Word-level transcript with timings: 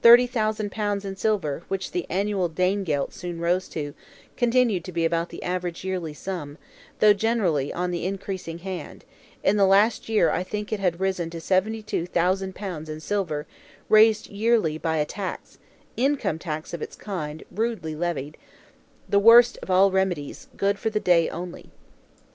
Thirty 0.00 0.26
thousand 0.26 0.72
pounds 0.72 1.04
in 1.04 1.16
silver, 1.16 1.62
which 1.68 1.90
the 1.90 2.06
annual 2.08 2.48
Danegelt 2.48 3.12
soon 3.12 3.38
rose 3.38 3.68
to, 3.68 3.92
continued 4.34 4.82
to 4.84 4.92
be 4.92 5.04
about 5.04 5.28
the 5.28 5.42
average 5.42 5.84
yearly 5.84 6.14
sum, 6.14 6.56
though 7.00 7.12
generally 7.12 7.70
on 7.70 7.90
the 7.90 8.06
increasing 8.06 8.60
hand; 8.60 9.04
in 9.44 9.58
the 9.58 9.66
last 9.66 10.08
year 10.08 10.30
I 10.30 10.42
think 10.42 10.72
it 10.72 10.80
had 10.80 11.00
risen 11.00 11.28
to 11.28 11.40
seventy 11.42 11.82
two 11.82 12.06
thousand 12.06 12.54
pounds 12.54 12.88
in 12.88 13.00
silver, 13.00 13.46
raised 13.90 14.28
yearly 14.30 14.78
by 14.78 14.96
a 14.96 15.04
tax 15.04 15.58
(Income 15.98 16.38
tax 16.38 16.72
of 16.72 16.80
its 16.80 16.96
kind, 16.96 17.44
rudely 17.50 17.94
levied), 17.94 18.38
the 19.06 19.18
worst 19.18 19.58
of 19.60 19.70
all 19.70 19.90
remedies, 19.90 20.48
good 20.56 20.78
for 20.78 20.88
the 20.88 20.98
day 20.98 21.28
only. 21.28 21.68